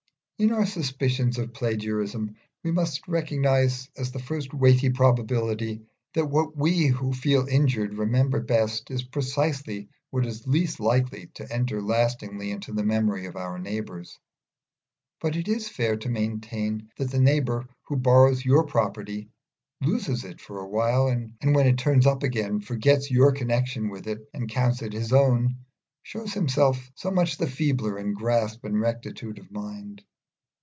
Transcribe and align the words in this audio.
In 0.39 0.51
our 0.51 0.65
suspicions 0.65 1.37
of 1.37 1.53
plagiarism 1.53 2.35
we 2.63 2.71
must 2.71 3.07
recognise 3.07 3.91
as 3.95 4.11
the 4.11 4.17
first 4.17 4.55
weighty 4.55 4.89
probability, 4.89 5.85
that 6.15 6.31
what 6.31 6.57
we 6.57 6.87
who 6.87 7.13
feel 7.13 7.47
injured 7.47 7.93
remember 7.93 8.39
best 8.39 8.89
is 8.89 9.03
precisely 9.03 9.87
what 10.09 10.25
is 10.25 10.47
least 10.47 10.79
likely 10.79 11.27
to 11.35 11.53
enter 11.53 11.79
lastingly 11.79 12.49
into 12.49 12.71
the 12.73 12.83
memory 12.83 13.27
of 13.27 13.35
our 13.35 13.59
neighbours. 13.59 14.17
But 15.19 15.35
it 15.35 15.47
is 15.47 15.69
fair 15.69 15.95
to 15.97 16.09
maintain 16.09 16.89
that 16.97 17.11
the 17.11 17.19
neighbour 17.21 17.67
who 17.83 17.95
borrows 17.97 18.43
your 18.43 18.65
property, 18.65 19.29
loses 19.81 20.23
it 20.23 20.41
for 20.41 20.57
a 20.59 20.67
while, 20.67 21.05
and 21.07 21.53
when 21.53 21.67
it 21.67 21.77
turns 21.77 22.07
up 22.07 22.23
again 22.23 22.61
forgets 22.61 23.11
your 23.11 23.31
connection 23.31 23.89
with 23.89 24.07
it 24.07 24.27
and 24.33 24.49
counts 24.49 24.81
it 24.81 24.93
his 24.93 25.13
own, 25.13 25.57
shows 26.01 26.33
himself 26.33 26.89
so 26.95 27.11
much 27.11 27.37
the 27.37 27.45
feebler 27.45 27.99
in 27.99 28.15
grasp 28.15 28.63
and 28.63 28.81
rectitude 28.81 29.37
of 29.37 29.51
mind. 29.51 30.03